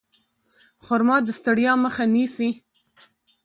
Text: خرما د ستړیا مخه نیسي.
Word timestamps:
خرما 0.85 1.17
د 1.25 1.27
ستړیا 1.39 1.73
مخه 1.83 2.03
نیسي. 2.13 2.49